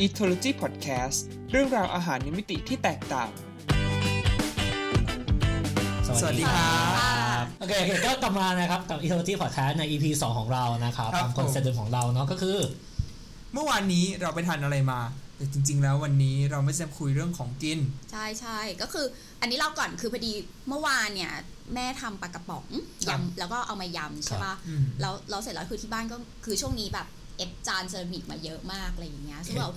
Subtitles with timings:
[0.00, 1.18] Ethology Podcast
[1.50, 3.30] เรื่องราวอาหารในมิติที่แตกต่าง
[6.20, 6.76] สวัสดีครั
[7.42, 12.58] บโอเคโอเคก็กลับมานะครับกับ e t o l o g y Podcast ใน EP 2 ของเรานะครับครับตามคอนเซ็ปต์เดิมของเราเนาะก็คือ
[13.54, 15.00] เมื่อวานนี้เราไปทานอะไรมา
[15.36, 17.78] แต่จริง ๆ แล้ววันนี้เราไม่จะคุยเรื่องของกิน
[18.10, 19.06] ใช่ใช่ก็คือ
[19.40, 20.32] อันนี้เราก่อนคือพอดี
[20.68, 21.32] เมื่อวานเนี่ย
[21.74, 22.66] แม่ทำปลากระป๋อง
[23.08, 27.06] ครับยำแล้วก็เอามายำใช่ปะอืม แล้วเราเสร็จแล้วคือที่บ้านก็คือช่วงนี้แบบ
[27.36, 29.68] เอฟจานเซรามิกมาเยอะมากอะไรอย่างเงี้ยซึ่งเรา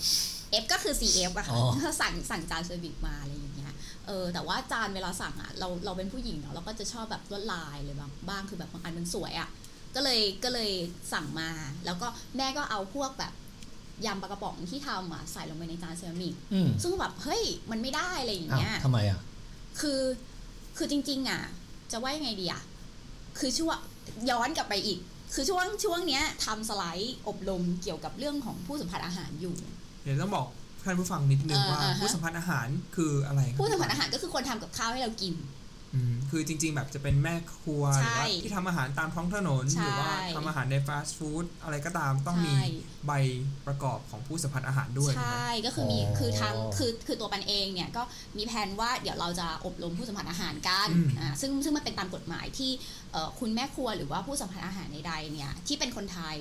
[0.51, 3.73] เอฟก็คือ CF อะอ๋ค่ะอสั่งสั่งจานเซรามิกมาอะไรอย่างเงี้ย
[4.07, 9.49] เออแต่ว่าจานเวลาสั่งอะเราเราเป็นผู้หญิงเนาะเราก็จะชอบแบบลวดลายเลยบางบ้างคือแบบบางอันมันสวยอะ
[9.95, 10.71] ก็เลยก็เลย
[11.13, 11.49] สั่งมา
[11.85, 13.33] แล้วก็แม่ก็เอาพวกแบบ
[14.05, 19.19] ยำปลากระป๋องที่ทำอะใส่ลงไปในจานเซรามิกอืมซึ่งแบบเฮ้ยมันไม่ได้อะไรอย่างอ้าวเงี้ยทำไมอะ
[19.79, 20.01] คือ
[20.77, 21.41] คือจริง ๆ อะ
[21.91, 22.61] จะว่ายังไงดีอะ
[23.39, 23.77] คือช่วง
[24.29, 24.99] ย้อนกลับไปอีก
[25.35, 29.55] คือช่วงช่วงเนี้ยทำสไลด์อบรมเกี่ยวกับเรื่องของผู้สัมผัสอาหารอยู่
[30.03, 30.47] เดี๋ยวต้องบอก
[30.83, 35.64] ท่านผู้ฟังนิดนึงเออว่าอ่าฮะผู้สัมพันธ์อาหารคืออะไรครับผู้สัมผัสอาหารก็คือคนทำกับข้าวให้เรากินอืม
[36.29, 42.65] คือจริง ๆ แบบจะเป็นแม่ครัวหใช่รือว่าที่ทำอาหารตามท้องถนนใช่หรือว่าทำอาหารในฟาสต์ฟู้ดอะไรก็ตามต้องมีใช่
[43.07, 43.11] ใบ
[43.67, 48.03] ประกอบของผู้สัมพันธ์อาหารด้วย ใช่ ก็คือมีอ๋อคือทางคือคือตัวปันเองเนี่ยก็
[48.37, 52.71] มีแผนว่าเดี๋ยวเราจะอบรมผู้สัมผัสอาหารกันอืมอ่าซึ่งซึ่งมันเป็นตามกฎหมายที่
[53.11, 56.37] เอ่อคุณแม่ครัวหรือว่าผู้สัมผัสอาหารใดๆเนี่ยที่เป็นคนไทย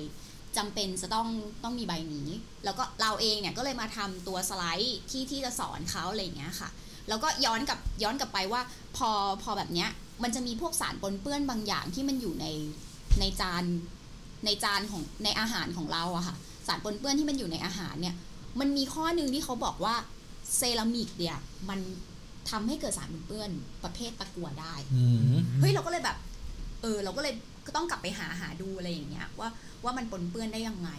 [0.57, 1.27] จำเป็นจะต้อง
[1.63, 2.29] ต้องมีใบนี้
[2.65, 6.69] แล้วก็เราเองเนี่ยก็เลยมาทำตัวสไลด์ที่ที่จะสอนเขาอะไรอย่างเงี้ยค่ะ
[7.09, 8.61] แล้วก็ย้อนกลับย้อนกลับไปว่า
[8.97, 9.09] พอ
[9.43, 9.89] พอแบบเนี้ย
[10.23, 12.45] มันจะมีพวกสารปนเปื้อนบางอย่างที่มันอยู่ใน
[13.19, 13.63] ในจาน
[14.45, 16.35] ในจานของในอาหารของเราอะค่ะ
[16.67, 18.15] สารปนเปื้อนที่มันอยู่ในอาหารเนี่ย
[18.59, 19.95] มันมีข้อหนึ่งที่เขาบอกว่า
[20.57, 21.37] เซรามิกเนี่ย
[21.69, 21.79] มัน
[22.49, 23.49] ทำให้เกิดสารปนเปื้อน
[23.83, 25.21] ประเภทตะกั่วได้อืม
[25.59, 26.17] เฮ้ยเราก็เลยแบบ
[26.81, 27.33] เออ เราก็เลย
[27.65, 29.49] ก็ต้องกลับไปหาหาดูอะไรอย่างเงี้ยว่า
[29.83, 30.89] ว่ามันปนเปื้อนได้ยังไง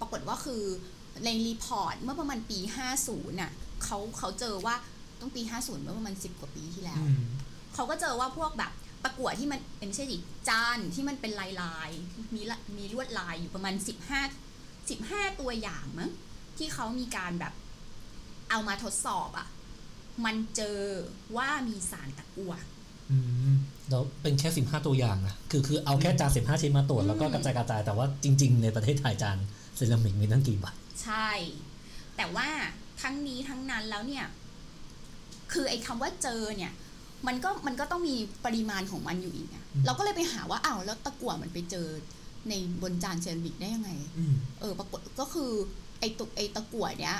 [0.00, 0.62] ปรากฏว่าคือ
[1.24, 2.58] ใน report เมื่อประมาณปี
[2.98, 3.52] 50น่ะ
[3.84, 4.74] เขาเขาเจอว่า
[5.20, 7.22] ต้องปี 50 เมื่อประมาณ10 กว่าปีที่แล้วอืม
[7.74, 8.72] เขาก็เจอว่าพวกแบบ
[9.04, 14.22] ตะกั่วที่มันเป็นไม่ใช่ดิจานที่มันเป็นลายลายๆมีละมีลวดลายอยู่ประมาณสิบห้า
[14.90, 16.10] สิบห้าตัวอย่างมั้ง
[16.58, 17.52] ที่เขามีการแบบ
[18.50, 19.48] เอามาทดสอบอะ่ะ
[20.24, 20.78] มันเจอ
[21.36, 22.52] ว่ามีสารตะกั่ว
[23.10, 23.18] อื
[23.52, 23.54] ม
[23.90, 29.38] แล้วเป็นแค่15ตัวอย่างนะคือคือเอาแค่จาน15ชิ้นมาตรวจอืมแล้วก็กระจายกระจายแต่ว่าจริง ๆ ในประเทศไทยจาน
[29.76, 30.66] เซรามิกมีตั้งกี่ใบ
[31.02, 31.28] ใช่
[32.16, 32.48] แต่ว่า
[33.02, 34.24] ทั้งนี้ทั้งนั้นแล้วเนี่ย
[35.52, 36.72] คือไอ้คำว่าเจอเนี่ย
[37.26, 41.88] มันก็มันก็ต้องมีปริมาณของมันอยู่อีกอะเราก็เลยไปหาว่าอ้าวแล้วตะกั่วมันไปเจอ
[42.48, 45.50] ในบนจานเซรามิกได้ยังไงอืมเออปรากฏก็คือ
[46.00, 47.18] ไอ้ตุไอ้ตะกั่วเนี้ย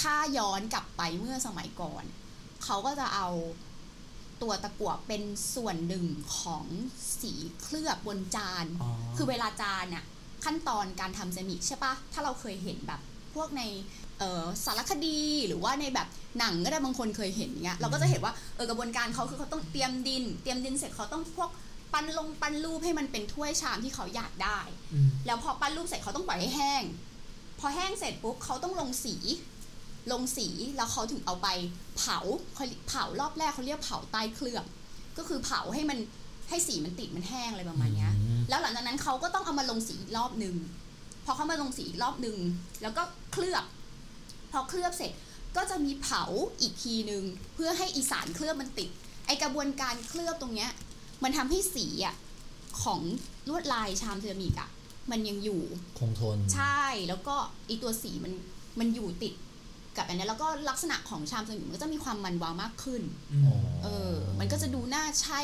[0.00, 2.04] ถ้าย้อนกลับไปเมื่อสมัยก่อน
[2.64, 3.28] เขาก็จะเอา
[4.42, 5.22] ตัวตะกั่วเป็น
[5.54, 6.04] ส่วนหนึ่ง
[6.38, 6.64] ของ
[7.20, 10.04] สีเคลือบบนจานอ๋อคือเวลาจานน่ะ
[10.44, 13.00] ขั้นตอนการทำเซรามิกใช่ปะถ้าเราเคยเห็นแบบ
[13.34, 13.62] พวกใน
[14.11, 14.11] เอ่อ
[14.64, 21.50] สารคดีหรือว่าในแบบหนังก็ได้บางคนเคยเห็นเงี้ยเราก็จะเห็นว่าเออกระบวนการเขาคือเขาต้องเตรียมดิน เตรียมดินเสร็จเขาต้องพวก
[21.92, 24.58] ปั้นลงปั้นรูปให้มันเป็นถ้วยชามที่เขาอยากได้
[24.92, 26.82] อืมแล้วพอปั้นรูปเสร็จเขาต้องปล่อยให้แห้ง
[27.60, 29.14] พอแห้งเสร็จปุ๊บเขาต้องลงสี
[30.12, 31.48] ลงสีแล้วเขาถึงเอาไป
[31.98, 32.18] เผา
[32.54, 34.64] เขาเผารอบแรกเขาเรียกเผาใต้เคลือบ
[35.18, 35.98] ก็คือเผาให้มัน
[36.48, 40.54] ให้สีมันติดมันแห้งอะไรประมาณเนี้ยอืมแล้วหลังจากนั้นเขาก็ต้องเอามาลงสีอีกรอบหนึ่ง
[41.24, 42.36] พอเขามาลงสีอีกรอบหนึ่ง
[42.82, 43.64] แล้วก็เคลือบ
[44.52, 45.12] พอเคลือบเสร็จ
[45.56, 46.22] ก็จะมีเผา
[46.60, 47.22] อีกทีหนึ่ง
[47.54, 48.88] เพื่อให้อีสานเคลือบมันติด
[49.26, 50.70] ไอกระบวนการเคลือบตรงเนี้ย
[51.22, 52.14] มันทำให้สีอะ
[52.82, 53.00] ของ
[53.48, 54.70] ลวดลายชามเซรามิกอะ
[55.10, 55.62] มันยังอยู่
[55.98, 57.36] คงทน ใช่แล้วก็
[57.68, 58.32] อีตัวสีมัน
[58.78, 59.34] มันอยู่ติด
[59.96, 63.02] กับอันนี้แล้วก็ลักษณะของชามสมิงมันก็จะมีความมันวาวมากขึ้น
[63.32, 65.40] อืมอ๋อเออ มันก็จะดูน่าใช้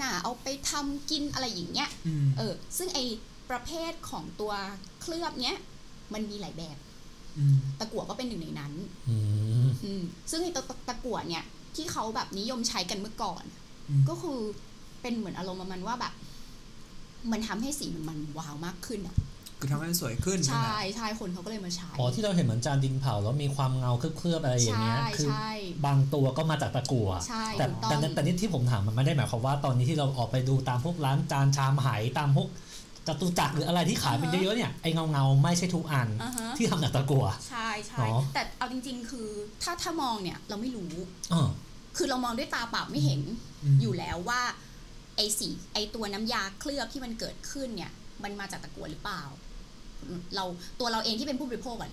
[0.00, 2.98] น่าเอาไปทำกินอะไรอย่างเงี้ยอืมเออ ซึ่งไอ
[3.50, 4.52] ประเภทของตัว
[5.00, 5.56] เคลือบเนี้ย
[6.14, 6.91] มันมีหลายแบบอืม
[7.80, 8.72] ตะกั่วก็เป็นหนึ่งในนั้น
[9.10, 9.16] อื
[9.64, 11.44] มอืมซึ่งไอตัวตะกั่วเนี่ย
[11.74, 13.44] ที่เขาแบบนิยมใช้กันเมื่อก่อน
[13.88, 14.38] อืมก็คือ
[15.02, 16.12] เป็นเหมือนอารมณ์ประมาณว่าแบบ
[17.32, 19.16] มันทำให้สีมันมันวาวมากขึ้นอะ
[19.58, 25.52] คือทำให้มันสวยขึ้นใช่ไหมใช่ใช่คนเขาก็เลยมาใช้อ๋อที่เราเห็นเหมือนจานดินเผาแล้วมีความเงาเคลือบๆอะไรอย่างเงี้ยใช่คือใช่
[25.86, 31.88] บางตัวก็มาจากตะกั่วใช่แต่ถูกต้แต่องแต่แต่นี่ที่ผมถามมันไม่ได้หมายความว่าตอนนี้ที่เราออกไปดูตามพวกร้านจานชามไห
[32.18, 32.48] ตามพวก
[33.06, 39.28] จตุจักรหรืออะไรที่ขายเป็นเยอะๆเนี่ยไอ้เงาเงาๆไม่ใช่ทุกอันอ่าฮะที่ทำจากตะกั่วใช่ใช่อ๋อแต่เอาจริง ๆ คือ
[39.62, 40.92] ถ้าถ้ามองเนี่ยเราไม่รู้
[41.32, 41.48] อ๋อ
[41.96, 43.20] คือเรามองด้วยตาเปล่าไม่เห็น
[43.74, 44.40] มอยู่แล้วว่า
[45.16, 47.92] ไอสีไอตัวน้ำยาเคลือบที่มันเกิดขึ้นเนี่ย
[48.24, 49.22] มันมาจากตะกั่วหรือเปล่า
[50.36, 50.44] เรา
[50.80, 51.92] ตัวเราเองที่เป็นผู้บริโภคอะ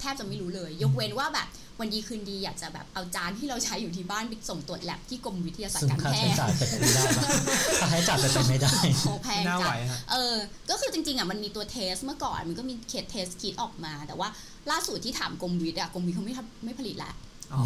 [0.00, 1.48] แทบจะไม่รู้เลย ยกเว้นว่าแบบ
[1.80, 7.30] วันดีคืนดีอยากจะแบบเอาจานที่เราใช้อยู่ที่บ้านไปส่งตรวจแลบที่กรมวิทยาศาสตซึ่งร์การค่าแพใช้ทย์จ่ายเป็นไปไม่ได้ปะ
[7.80, 10.36] ค่าใช้จ่ายเป็นไปไม่ได้โอ้แพงไม่น่าไหวจังฮะเออ
[10.70, 14.28] ก็คือจริงๆอะมันมีตัว test เมื่อก่อนมันก็มีเคส test kit ออกมา แต่ว่า
[14.70, 17.14] ล่าสุดที่ถามกรมวิทย์อะกรมวิทย์เขาไม่ทำไม่ผลิตแล้ว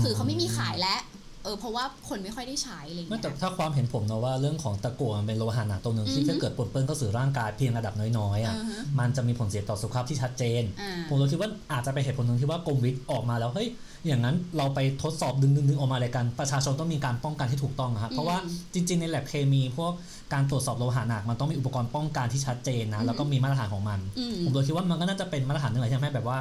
[0.02, 1.00] คือเขาไม่มีขายแล้ว
[1.44, 13.69] เออเพราะว่าคนไม่ค่อยได้ใช้อะไรอย่างไม่เงี้แต่ยถ้าความเห็นผมนะว่าเรื่องของตะกั่วมันเป็นโลหะหนักตัวหนึ่งที่อือฮึถ้าเกิดปนเปื้อนเข้าสู่ร่างกายเพียงระดับน้อยๆอะอือฮะมันจะมีผลเสียต่อสุขภาพที่ชัดเจนอ่าผมเลยคิดว่าอาจจะเป็นเหตุผลหนึ่งที่ว่ากรมวิทย์ออกมาแล้วเฮ้ย
[14.06, 18.37] อย่างนั้นเราไปทดสอบดึงดึงดึงออกมาเลยกัน ประชาชนต้องมีการป้องกันที่ถูกต้องอะครับเพราะว่า
[18.75, 19.93] จริง ๆ ในแลบเคมีพวก
[20.33, 26.39] การตรวจสอบโลหะหนักมันต้องมีอุปกรณ์ป้องกันที่ชัดเจนนะแล้วก็มีมาตรฐานของมันอืมผมเลยคิดว่ามันก็น่าจะเป็นมาตรฐานหนึ่งเลยใช่ไหมแบบว่า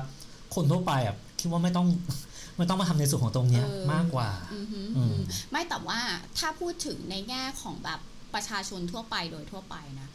[0.56, 1.88] คนทั่วไปอะคิดว่าไม่ต้อง
[2.62, 5.16] ไม่ต้องมาทำในส่วนของตรงเนี้ยเออมากกว่าอืมฮึอืม
[5.52, 6.00] ไม่แต่ว่า
[6.38, 8.00] ถ้าพูดถึงในแง่ของแบบ
[8.34, 10.08] ประชาชนทั่วไปโดยทั่วไปนะ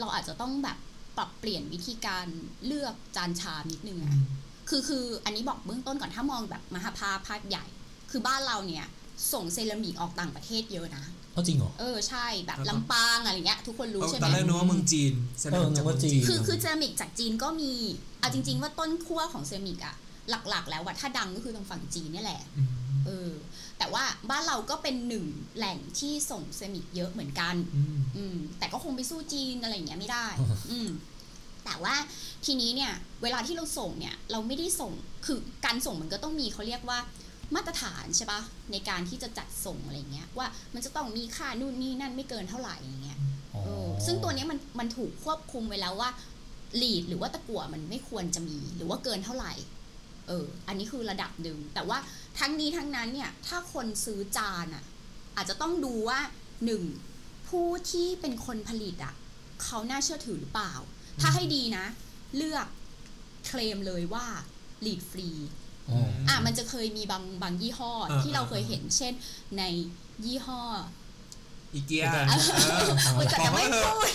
[0.00, 0.78] เราอาจจะต้องแบบ
[1.16, 2.26] ปรับเปลี่ยนวิธีการ
[2.66, 4.12] เลือกจานชามนิดนึงอะ
[4.68, 7.64] คือคืออันนี้บอกเบื้องต้นก่อนถ้ามองแบบมหาภาพภาพใหญ่
[8.10, 8.86] คือบ้านเราเนี่ย
[9.32, 17.72] ส่งเซรามิกออกต่างประเทศเยอะนะเพราะจริงเหรอ เออใช่แบบแล้วก็ลำปางอะไรเงี้ยทุกคนรู้เออใช่ตไหอมนแรกนึกว่าเมืองจีนเซรามิกจากเมืองจีน คือคือเซรามิกจากจีนก็มี
[18.20, 19.94] เอาจริง ๆ ว่าต้นขั้วของเซรามิกอะ
[20.30, 22.68] หลักๆ แล้วว่าถ้าดังก็คือทางฝั่งจีนเนี่ยแหละอืม
[23.06, 23.30] เออ
[23.78, 25.24] แต่ว่าบ้านเราก็เป็นหนึ่ง
[25.56, 30.26] แหล่งที่ส่งเซรามิกเยอะเหมือนกันอืมอืมแต่ก็คงไปสู้จีนอะไรอย่างเงี้ยไม่ได้
[30.70, 30.88] อืม
[31.64, 31.94] แต่ว่า
[32.44, 32.92] ทีนี้เนี่ย
[33.22, 34.92] เวลาที่เราส่งเนี่ย เราไม่ได้ส่ง
[35.26, 36.98] คือการส่งมันก็ต้องมีเขาเรียกว่า
[37.54, 38.40] มาตรฐานใช่ปะ
[38.72, 43.18] ในการที่จะจัดส่งอะไรเงี้ย ว่ามันจะต้องมีค่านู่นนี่นั่นไม่เกินเท่าไหร่อย่างเงี้ย
[43.54, 46.10] อ๋อเออซึ่งตัวเนี้ยมันมันถูกควบคุมไว้แล้วว่า
[46.82, 49.52] ลีดหรือว่าตะกั่วมันไม่ควรจะมีหรือว่าเกินเท่าไหร่
[50.28, 51.98] เออ อันนี้คือระดับหนึ่ง แต่ว่า
[52.38, 54.84] ทั้งนี้ทั้งนั้นเนี่ย ถ้าคนซื้อจานอะ
[55.36, 56.20] อาจจะต้องดูว่า
[56.64, 56.82] หนึ่ง
[57.48, 59.14] ผู้ที่เป็นคนผลิตอะ
[59.64, 60.74] เขาน่าเชื่อถือหรือเปล่า
[61.20, 61.86] ถ้าให้ดีนะ
[62.36, 62.66] เลือก
[63.46, 64.26] เคลมเลยว่า
[64.86, 65.28] lead free
[65.90, 65.98] อ๋อ
[66.28, 69.12] อะมันจะเคยมีบางบางยี่ห้ออ่าที่เราอ่าเคยเห็น เช่น
[69.58, 69.62] ใน
[70.24, 70.62] ยี่ห้อ
[71.74, 72.24] อีเกียเออ
[73.04, 74.12] เออเฮ้ยแต่จะไม่พูด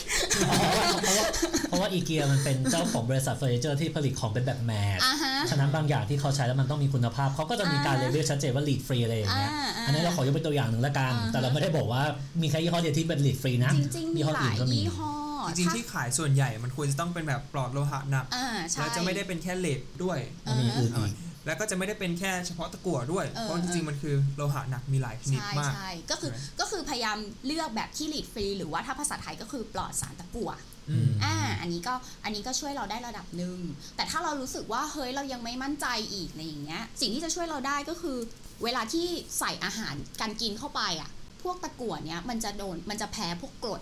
[0.50, 1.26] เพราะว่าเพราะว่า
[1.68, 12.04] เพราะว่าอีเกียมันเป็นเจ้าของบริษัทเฟอร์นิเจอร์ที่ผลิตของเป็นแบบ mass อ่าฮะฉะนั้นบางอย่างที่เขาใช้แล้วมันต้องมีคุณภาพเขาก็จะมีการอ่าเลเวลชัดเจนว่า lead free อะไรอย่างเงี้ยอ่าอ่าอันนี้เราขอยกเป็นตัวอย่างหนึ่งละกันอ่าฮะแต่เราไม่ได้บอกว่า
[12.42, 15.12] มีแค่ยี่ห้อเดียวที่เป็นลีดฟรีนะจริงๆมียี่ห้อหอื่ลานยก็มียี่ห้อ
[15.58, 21.14] จริงๆถ้าที่ขายส่วนใหญ่มันควรจะต้องเป็นแบบปลอดโลหะหนักอ่าใช่แล้วจะไม่ได้เป็นแค่เลดด้วยมันมีอื่นอีก
[21.46, 30.52] แล้วก็จะไม่ได้เป็นแค่เฉพาะตะกั่วด้วยเออเพราะจริงๆมันคือโลหะหนักมีหลายชนิดใช่มากใช่ก็คือใช่ไหมก็คือพยายามเลือกแบบที่ลีดฟรี หรือว่าถ้าภาษาไทยก็คือปลอดสารตะกั่ว
[30.90, 31.94] อืมอ่าอันนี้ก็
[32.24, 33.58] อันนี้ก็ช่วยเราได้ระดับหนึ่ง
[33.96, 38.18] แต่ถ้าเรารู้สึกว่าเฮ้ยเรายังไม่มั่นใจอีกอะไรอย่างเงี้ยสิ่งที่จะช่วยเราได้ก็คือ
[38.64, 39.06] เวลาที่
[39.40, 41.10] ใส่อาหารการกินเข้าไปอะ
[41.44, 43.82] พวกตะกั่วเนี้ยมันจะโดนมันจะแพ้พวกกรด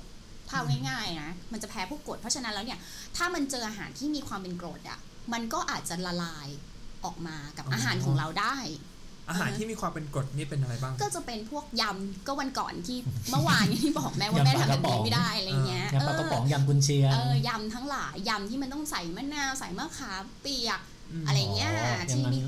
[0.49, 2.79] พาง่ายๆนะมันจะแพ้พวกกรดเพราะฉะนั้นแล้วเนี่ย
[3.17, 4.99] ถ้ามันเจออาหารที่มีความเป็นกรดอะ
[5.33, 6.47] มันก็อาจจะละลาย
[7.05, 8.55] ออกมากับอ๋อออาหารของเราได้
[9.29, 12.97] อาหารที่มีความเป็นกรดนี่เป็นอะไรบ้าง ก็จะเป็นพวกยำก็วันก่อนที่
[13.29, 20.79] เมื่อวานนี้ที่บอกแม่ว่าแม่ทำแบบนี้ไม่ได้อะไรเงี้ยยำปลากระป๋องยำกุนเชียงเออยำทั้งหลายยำที่มันต้องใส่มะนาวใส่มะขามเปียก
[21.11, 21.69] อืมอะไรเงี้ย
[22.07, 22.39] อย่างที่นั้นมี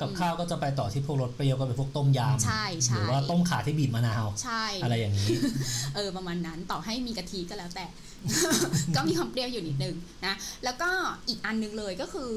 [0.00, 5.28] กับข้าวก็จะไปต่อที่พวกรสเปรี้ยวก็เป็นพวกต้มยำใช่ใช่หรือว่าต้มขาที่บีบมะนาวใช่อะไรอย่างนี้
[5.94, 7.86] เออประมาณนั้นต่อให้มีกะทิก็แล้วแต่
[8.96, 9.94] ก็มีความเปรี้ยวอยู่นิดนึง
[10.26, 10.90] นะ แล้วก็
[11.28, 12.30] อีกอันนึงเลยก็คือ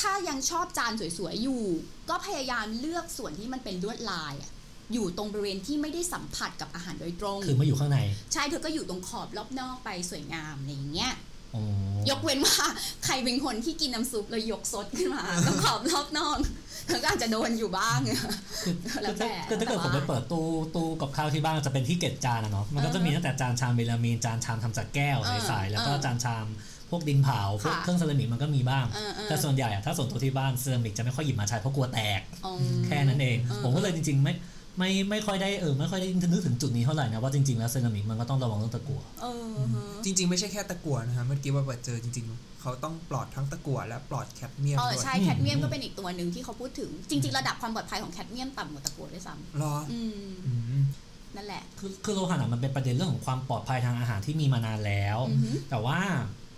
[0.00, 1.64] ถ้ายังชอบจานสวยๆอยู่
[2.10, 4.50] ก็พยายามเลือกส่วนที่มันเป็นลวดลายอะ
[4.92, 7.98] อยู่ตรงบริเวณที่ไม่ได้สัมผัสกับอาหารโดยตรง คือมาอยู่ข้างใน
[8.32, 11.12] ใช่เธอก็อยู่ตรงขอบรอบนอกไปสวยงามอะไรอย่างเงี้ย
[11.54, 11.64] อ๋อ
[12.10, 12.66] ยกเว้นว่า
[13.04, 16.38] ใครเป็นคนที่กินน้ำซุปแล้วยกซดขึ้นมาก็ขอบรอบนอก
[16.86, 18.00] เธอก็อาจจะโดนอยู่บ้าง
[19.02, 26.46] แล้วแต่คือถ้าเกิดผมไปเปิดตู้ตู้กับข้าวที่บ้านจะเป็นที่เก็บจานอะเนาะมันก็จะมีตั้งแต่จานชามเบลามีนจานชามทำจากแก้วเออใสๆแล้วก็เออจานชาม
[26.90, 32.52] พวกดินเผาพวกค่ะเครื่องเซรามิกมันก็มีบ้างเออเออแต่ส่วนใหญ่อะถ้าส่วนตัวที่บ้านเซรามิกจะไม่ค่อยหยิบมาใช้เพราะกลัวแตกอ๋อ
[32.86, 34.34] แค่นั้นเองเออผมก็เลยจริง ๆ ไม่
[34.78, 50.80] ไม่ไม่ค่อยได้เออไม่ค่อยได้นึกถึงจุดนี้เท่าไหร่นะว่าจริงๆแล้วเซรามิกมันก็ต้องระวังเรื่องตะกั่วเออฮะจริง ๆ ไม่ใช่แค่ตะกั่วนะฮะเมื่อกี้ว่าเปิดเจอจริง ๆ เขาต้องปลอดทั้งตะกั่วและปลอดแคดเมียมเออด้วยใช่อืมแคดเมียมก็เป็นอีกตัวหนึ่งที่เขาพูดถึงจริง ๆ ระดับความปลอดภัยของแคดเมียมต่ำกว่าตะกั่วด้วยซ้เหรอำอืมอืม
[51.36, 55.98] นั่นแหละคือคือโลหะหนักมันเป็นประเด็นเรื่องของความปลอดภัยทางอาหารที่มีมานานแล้วอือหือแต่ว่า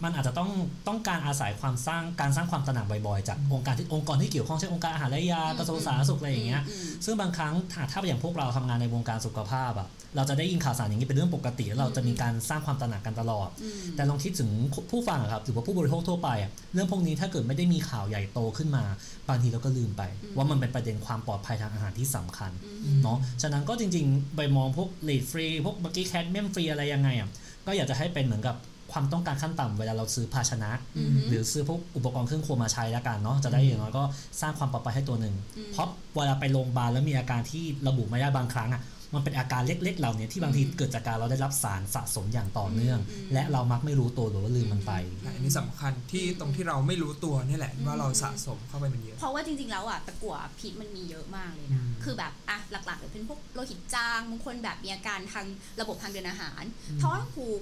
[0.05, 0.51] มันอาจจะต้อง
[0.89, 14.51] ต้องการอาศัยความสร้างการสร้างความตระหนักบ่อยๆ จากองค์การที่องค์กรที่เกี่ยวข้องเช่นองค์การอาหารและยากระทรวงสาธารณสุขอะไรอย่างเงี้ยอืมซึ่งบางครั้งถ้าถ้าอย่างพวกเราทำงานในวงการสุขภาพอะเราจะได้ยินข่าวสารอย่างนี้เป็นเรื่องปกติแล้วเราจะมีการสร้างความตระหนักกันตลอดอืมแต่ลองคิดถึง
[14.91, 18.85] ผู้ฟังอะครับหรือว่าผู้บริโภคทั่วไปอะเรื่องพวกนี้ถ้าเกิดไม่ได้มีข่าวใหญ่โตขึ้นมา
[19.29, 20.03] บางทีเราก็ลืมไป
[20.37, 27.29] ว่ามันเป็นประเด็นความปลอดภัยทางอาหารที่สำคัญอืมเนาะฉะนั้นก็จริงๆ ไปมองพวกลีดฟรีพวกเมื่อกี้แคดเมียมฟรีอะไรยังไงอะ
[27.67, 28.57] ก็อยากจะให้เป็นเหมือนกับ
[28.93, 34.05] ความต้องการขั้นต่ำเวลาเราซื้อภาชนะอือฮึหรือซื้อพวกอุปกรณ์เครื่องครัวมาใช้แล้วกันเนาะจะได้อย่างน้อยก็
[34.41, 38.83] สร้างความปลอดภัยให้ตัวหนึ่งอืมเพราะเวลาไปโรงพยาบาลแล้วมีอาการที่ระบุไม่ได้บางครั้งอะ
[39.15, 44.93] มันเป็นอาการเล็ก ๆ เหล่านี้ที่บางทีอืมเกิดจากการเราได้รับสารสะสมอย่างต่อเนื่องอืมและเรามักไม่รู้ตัวหรือว่าลืมมันไป
[45.25, 55.47] อันนี้สำคัญที่ตรงที่เราไม่รู้ตัวนี่แหละอืมว่าเราสะสมเข้าไปมันเยอะ เพราะว่าจริง ๆ แล้วอะตะกั่วพิษมันมีเยอะมากเลยอืนะมคือแบบอะหลักๆเลยเป็นพวกโลหิตจางบางคนแบบมีอาการทาง
[55.81, 57.61] ระบบทางเดินอาหารอืมท้องผูก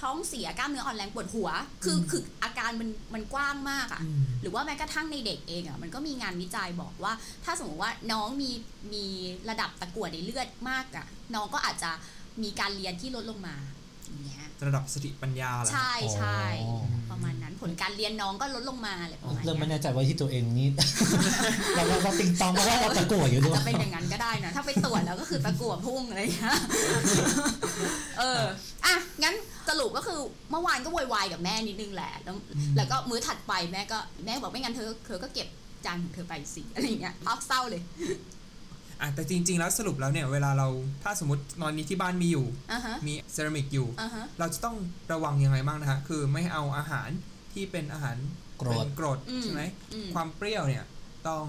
[0.00, 1.48] ท้องเสียกล้ามเนื้ออ่อนแรงปวดหัว
[1.84, 7.12] คืออมคืออาการมันมันกว้างมากอะอืมหรือว่าแม้กระทั่งในเด็กเองอะมันก็มีงานวิจัยบอกว่า
[7.44, 8.50] ถ้าสมมติว่าน้องมี
[8.92, 9.04] มี
[9.50, 11.90] ระดับตะกั่วในเลือดมากอะ น้องก็อาจจะ
[12.42, 13.56] มีการเรียนที่ลดลงมา
[14.04, 20.68] อย่างเงี้ยระดับสติปัญญาเหรอใช่ใช่อ๋อประมาณนั้นผลการเรียนน้องก็ลดลงมาอะไรประมาณเริ่มไม่เนี้ยแน่ใจว่าที่ตัวเองนี่
[21.74, 26.56] เราเราเราติงตองเพราะว่าเราตะกั่วอยู่อาจด้วยจะเป็นอย่างนั้นก็ได้นะถ้าไปตรวจแล้วก็คือตะกั่วพุ่งอะไรอย่างเงี้ย
[28.18, 28.42] เออ
[28.86, 29.34] อะงั้น
[29.70, 32.36] สรุปก็คือเมื่อวานก็โวยวายกับแม่นิดนึงแหละแล้ว
[32.76, 35.48] แล้วก็มื้อถัดไปแม่ก็แม่บอกไม่งั้นเธอเธอก็เก็บ
[35.84, 37.82] จานของเธอไปสิอะไรอย่างเงี้ยพักเศร้าเลย
[39.00, 40.68] อะแต่จริง ๆ แล้วสรุปแล้วเนี่ยเวลาเรา
[41.02, 44.76] ถ้าสมมติตอนนี้ที่บ้านมีอยู่อะฮะมีเซรามิกอยู่อะฮะเราจะต้อง
[45.12, 47.08] ระวังยังไงบ้างนะฮะคือไม่เอาอาหาร
[47.52, 48.16] ที่เป็นอาหาร
[48.60, 49.62] กรดเป็นกรดอืมใช่ไหม
[49.92, 50.84] อืมความเปรี้ยวเนี่ย
[51.28, 51.44] ต้อง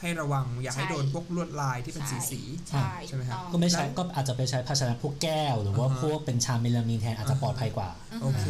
[0.00, 8.46] ให้ระวังอย่าให้ใช่โดนพวกลวดลายที่เป็นสีสีใช่ใช่ไหมครับถูต้องก็ไม่ใช่แล้วก็อาจจะไปใช้ภาชนะพวกแก้ว หรือว่าอ่าฮะพวกเป็นชามเมลามีนแทนอาจจะปลอดภัยกว่าอือโอฮะเค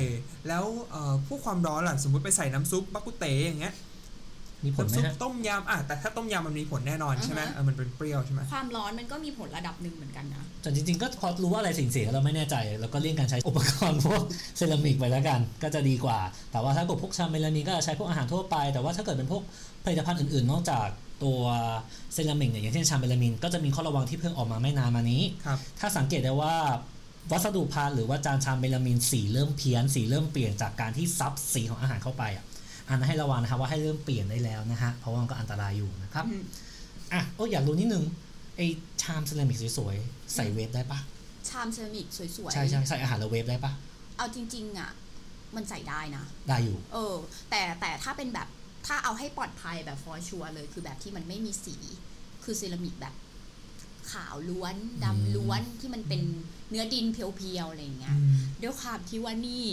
[0.49, 3.75] แล้วเอ่อพวกความร้อนล่ะสมมติไปใส่น้ำซุปบักกุเตอย่างเงี้ย
[4.65, 14.23] มีผลไหมน้ำซุปฮะต้มยำอะแต่ถ้าต้มยำมันมีผลแน่นอนใช่ไหมอ่าฮะเออมันเป็นเปรี้ยวใช่ไหมความร้อนมันก็มีผลระดับหนึ่งเหมือนกันนะแต่จริงๆก็พอรู้ว่าอะไรสิ่งเสียเราไม่แน่ใจเราก็เลี่ยงการใช้อุปกรณ์พวก
[14.57, 16.19] เซรามิกไปแล้วกัน ก็จะดีกว่า
[16.53, 19.43] แต่ว่าถ้าเกิดพวกชามเมลามีนก็จะใช้พวกอาหารทั่วไป แต่ว่าถ้าเกิดเป็นพวก
[19.85, 20.87] ผลิตภัณฑ์อื่นๆ นอกจาก
[21.23, 21.40] ตัว
[22.12, 26.54] เซรามิกเนี่ยอย่างเช่นชามเมลามีนก็จะมีข้อระวังที่เพิ่งออกมาไม่นานมานี้ครับถ้าสังเกตได้ว่า
[27.32, 32.44] วัสดุพานหรือว่าจานชามเมลามีนสีเริ่มเพี้ยนสีเริ่มเปลี่ยนจากการที่ซับสีของอาหารเข้าไปอะ
[32.88, 36.42] อันนั้นให้ระวังนะครับว่าให้เริ่มเปลี่ยนได้แล้วนะฮะเพราะว่ามันก็อันตรายอยู่นะครับอืม
[37.12, 38.04] อะโอ้อยากรู้นิดนึง
[38.56, 38.61] ไอ
[39.02, 40.99] ชามเซรามิกสวยๆใส่เวฟได้ปะ
[41.49, 42.06] ชามเซรามิก
[42.37, 43.73] สวยๆใช่ใช่ใส่อาหารแล้วเวฟได้ปะ
[44.16, 44.90] เอาจริงๆอะ
[45.56, 47.14] มันใส่ได้นะ ได้อยู่ เออ
[47.50, 48.49] แต่แต่ถ้าเป็นแบบ
[48.87, 51.76] ถ้าเอาให้ปลอดภัยแบบ for sure เลย คือแบบที่มันไม่มีสี
[52.45, 53.14] คือเซรามิกแบบ
[54.12, 54.75] ขาวล้วน
[55.05, 56.23] ดำล้วนที่มันเป็น
[56.71, 59.66] เนื้อดิน pure ๆอะไรอย่างเงี้ยอืมด้วยความที่ว่านี่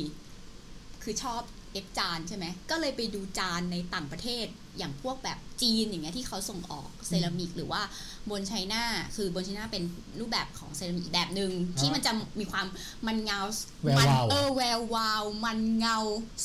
[1.04, 1.42] คือชอบ
[1.74, 4.46] CF จานใช่ไหมก็เลยไปดูจานในต่างประเทศ
[4.78, 7.82] อย่างพวกแบบจีนอย่างเงี้ยที่เขาส่งออกเซรามิกหรือว่า
[8.30, 8.84] bone china
[9.16, 9.84] คือ bone china เป็น
[10.20, 12.66] รูปแบบของเซรามิกอีกแบบหนึ่งที่มันจะมีความ
[13.08, 13.40] มันเงา
[13.84, 15.98] แววมัวาวเออแวววาว มันเงา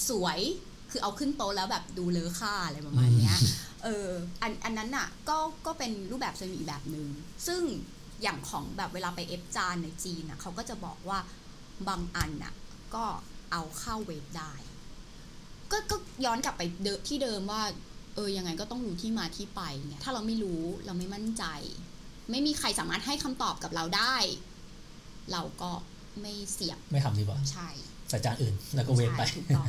[0.08, 0.40] สวย
[0.90, 3.36] คือเอาขึ้นโต๊ะแล้วแบบดูเลอค่าอะไรประมาณเนี้ย
[3.84, 4.08] เออ
[4.42, 7.06] อันอันนั้นอะก็ก็เป็นรูปแบบเซรามิกอีกแบบหนึ่ง
[7.46, 7.62] ซึ่ง
[8.22, 11.18] อย่างของแบบเวลาไปเอฟจานในจีนอะเขาก็จะบอกว่า
[11.88, 12.52] บางอันอะ
[12.94, 13.04] ก็
[13.52, 14.52] เอาเข้าเวฟได้
[15.70, 17.62] ก็ก็ย้อนกลับไปเดิมที่เดิมว่า
[18.14, 21.44] เออยังไงก็ต้องรู้ที่มาที่ไปเนี่ยถ้าเราไม่รู้เราไม่มั่นใจ
[22.30, 24.16] ไม่มีใครสามารถให้คำตอบกับเราได้
[25.32, 25.70] เราก็
[26.20, 27.68] ไม่เสียบไม่ทำดีกว่าใช่
[28.08, 29.66] ใส่จานอื่นแล้วก็เวฟไปใช่ถูกต้อง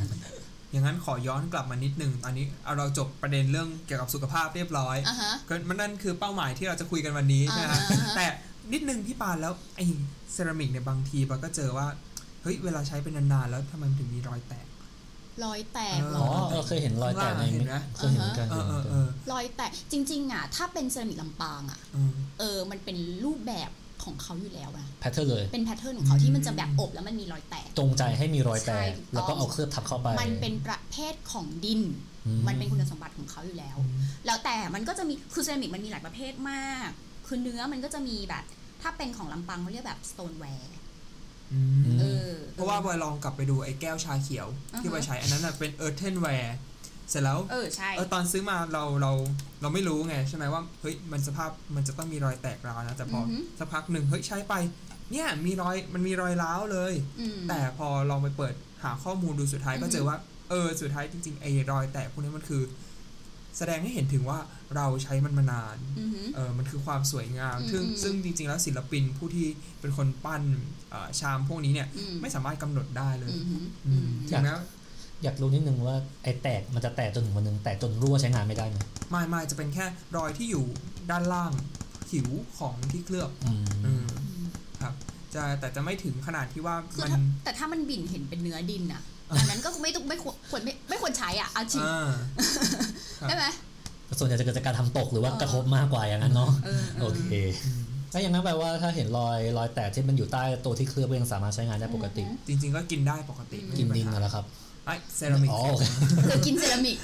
[0.70, 8.26] อย่างนั้นขอย้อนกลับมานิดนึงตอนนี้เอาเราจบประเด็นเรื่องเกี่ยวกับสุขภาพเรียบร้อยอะฮะก็มันนั่นคือเป้าหมายที่เราจะคุยกันวันนี้ใช่ไหมฮะอ่าฮะแต่
[8.72, 9.84] นิดนึงพี่ปานแล้วไอ้
[10.32, 11.86] เซรามิกเนี่ยบางทีปานก็เจอว่า
[12.42, 14.66] เฮ้ยเวลาใช้เป็นนานๆแล้วทำไมมันถึงมีรอยแตก
[15.44, 23.70] รอยแตกเออเหรอ๋ออเออเคยเห็นรอยแตกในเห็นไหมเคยเห็นเหมือนกันเออเออเออรอยแตกจริงๆอะถ้าเป็นเซรามิกลำปางอะเออเออมันเป็นรูปแบบ
[24.04, 31.80] ของเขาอยู่แล้วนะ pattern เลยเป็น pattern ของเขาอืมที่มันจะแบบอบแล้วมันมีรอยแตกจงใจให้มีรอยแตใช่ถูกต้องแล้วก็เอาเคลือบทับเข้าไป มันเป็นประเภทของดิน
[32.26, 33.76] อืมมันเป็นคุณสมบัติของเขาอยู่แล้ว
[34.26, 36.88] แล้วแต่มันก็จะมีคือเซรามิกมันมีหลายประเภทมาก
[37.26, 38.44] คือเนื้อมันก็จะมีแบบ
[38.82, 40.74] ถ้าเป็นของลำปางเขาเรียกแบบ stoneware
[41.52, 46.56] อืมเออเพราะว่าบอยลองกลับไปดูไอ้แก้วชาเขียวอ่าฮะที่บอยใช้อันนั้นน่ะเป็นเอ r ร์เทนแวร์
[47.10, 49.12] เสร็จแล้วเออใช่เออตอนซื้อมาเราเรา
[49.62, 54.54] เราไม่รู้ไงใช่ไหมว่าเฮ้ยมันสภาพมันจะต้องมีรอยแตกร้าวนะแต่พอออฮึสักพักหนึ่งเฮ้ยใช้ไป
[55.12, 60.16] เนี่ยมีรอยมันมีรอยร้าวเลยอืมแต่พอลองไปเปิดหาข้อมูลดูสุดท้ายก็อือฮึเจอว่า
[60.50, 62.62] เออสุดท้ายจริงๆไอ้รอยแตกพวกนี้มันคือ
[63.58, 64.38] แสดงให้เห็นถึงว่า
[64.76, 69.46] เราใช้มันมานานอือหือเออมันคือความสวยงามอืมซึ่งอืมซึ่งจริง ๆ แล้วศิลปินผู้ที่
[69.80, 70.42] เป็นคนปั้น
[70.90, 74.54] เอ่อชามพวกนี้เนี่ยอืมไม่สามารถกำหนดได้เลยอือหืออือืมมถึงแม้
[75.22, 78.78] อยากรู้นิดนึงว่าไอ้แตกมันจะแตกจนถึงวันหนึงแตกจนรั่วใช้งานไม่ได้ไหม
[79.10, 79.84] ไม่ไม่จะเป็นแค่
[80.16, 80.64] รอยที่อยู่
[81.10, 81.52] ด้านล่าง
[82.10, 84.06] ผิวของที่เคลือบอืมอืม
[84.80, 84.94] ครับ
[85.34, 89.02] จะแต่จะไม่ถึงขนาดที่ว่าคือมันถ้าแต่ถ้ามันบิ่นเห็นเป็นเนื้อดินอะ
[89.38, 92.08] อันนั้นก็ไม่ต้องไม่ควรควรไม่ไม่ควรใช้อะเอาจริงอ่า
[93.20, 93.44] ครับใช่ไหม
[94.18, 97.32] ส่วนใหญ่จะเกิดจากการทำตกหรือว่ากระทบมากกว่าอย่างนั้นเนาะเออเอโออเค
[97.64, 104.44] อืมถ้าอย่างนั้นแปลว่าถ้าเห็นรอยรอยแตกที่มันอยู่ใต้ตัวที่เคลือบก็ยังสามารถใช้งานได้ปกติอือฮึจริง ๆ ก็กินได้ปกติไม่กินมีดินปัญหานั่นแหละครับ
[104.86, 105.82] ไอ้เซรามิกอ๋อโอเค
[106.24, 106.98] เธอกินเซรามิก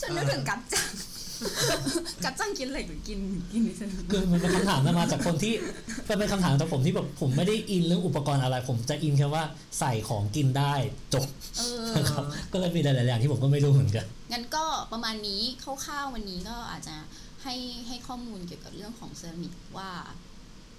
[0.00, 0.88] ฉันนึกถึงกัดจัง
[2.24, 3.18] กัดจังกินเหล็กหรือกิน
[3.52, 5.54] กินเซรามิกคือมันเป็นคำถามที่มาจากคนที่
[6.08, 9.42] มันเป็นคำถามจากผมที่แบบผมไม่ได้อินเรื่องอุปกรณ์อะไร ผมจะอินแค่ว่า
[9.78, 10.74] ใส่ของกินได้
[11.14, 11.24] จบ
[11.58, 16.96] เออนะครับก็เลยมีหลายๆอย่างที่ผมก็ไม่รู้เหมือนกันงั้นก็ประมาณนี้คร่าวๆวันนี้ก็อาจจะ
[17.42, 17.54] ให้
[17.86, 19.90] ให้ข้อมูลเกี่ยวกับเรื่องของเซรามิกว่า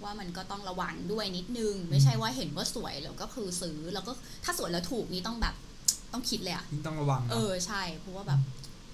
[0.04, 4.12] ว่ามันก็ต้องระวังด้วยนิดนึง ไม่ใช่ว่าเห็นว่าสวยแล้วก็คือซื้อแล้วก็
[4.44, 5.56] ถ้าสวยแล้วถูกนี่ต้องแบบ
[6.14, 8.40] ต้องคิดเลยอะยิ่งต้องระวัง เอเนาะอใช่เพราะว่าแบบ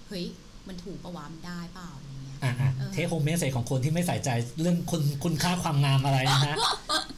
[0.08, 0.26] เฮ้ย
[0.68, 4.30] มันถูกประวามนได้เปล่าอะไรเงี้ยอะอะเออ take-home message ของคนที่ไม่ใส่ใจ
[4.62, 6.56] เรื่องคุณคุณค่าความงามอะไรนะฮะ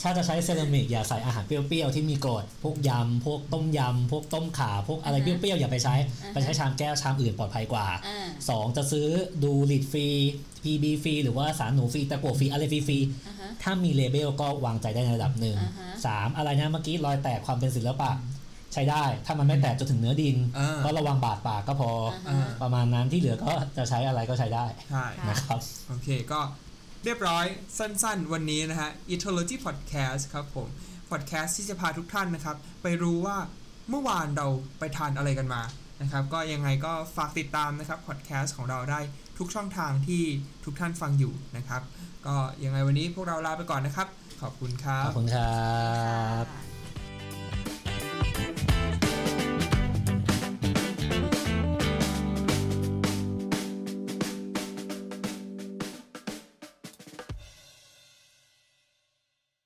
[0.01, 5.95] ถ้าจะใช้เซรามิกอย่าใส่อาหารเปรี้ยวๆ ที่มีกรด พวกยำ พวกต้มยำ พวกต้มข่าพวกอะไรเปรี้ยวๆ อย่าไปใช้
[6.33, 9.07] ไปใช้ชามแก้วชามอื่นปลอดภัยกว่าอ่าสองจะซื้อ
[9.43, 10.07] ดูลิดฟรี
[10.63, 18.09] PB ฟรีหรือว่าสารหนูฟรีตะกั่วฟรีอะไรฟรีอ่าฮะๆถ้ามีเลเบลก็วางใจได้ในระดับหนึ่งอ่าฮะสามอะไรนะเมื่อกี้รอยแตกความเป็นศิลปะ
[18.73, 21.89] ใช้ได้ถ้ามันไม่แตกจนถึงเนื้อดิน อ่า ก็ระวังบาดปากก็พอ
[22.27, 26.39] อ่าฮะประมาณนั้นที่เหลือก็จะใช้อะไรก็ใช้ได้ใช่ ค่ะ นะครับ โอเคก็
[27.03, 27.45] เรียบร้อย
[27.77, 30.67] สั้นๆ วันนี้นะฮะ Etology Podcast ครับผม
[31.11, 33.37] Podcast ที่จะพาทุกท่านนะครับ ไปรู้ว่า
[33.89, 34.47] เมื่อวานเรา
[34.79, 35.61] ไปทานอะไรกันมา
[36.01, 38.99] นะครับ ก็ยังไงก็ฝากติดตามนะครับ Podcast ของเราได้
[39.37, 40.23] ทุกช่องทางที่
[40.65, 41.81] ทุกท่านฟังอยู่นะครับ
[42.27, 44.07] ก็ยังไงวันนี้พวกเราลาไปก่อนนะครับ
[44.41, 45.55] ขอบคุณครัขบ อบคุณครั
[46.43, 46.74] บ ค่ะ